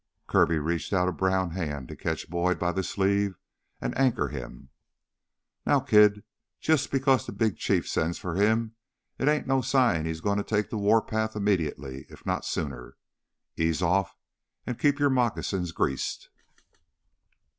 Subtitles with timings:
[0.25, 3.37] Kirby reached out a brown hand to catch Boyd by the sleeve
[3.79, 4.69] and anchor him.
[5.63, 6.23] "Now, kid,
[6.59, 8.73] jus' because the big chief sends for him,
[9.19, 12.97] it ain't no sign he's goin' to take the warpath immediately, if not sooner.
[13.57, 14.15] Ease off,
[14.65, 16.31] an' keep your moccasins greased!"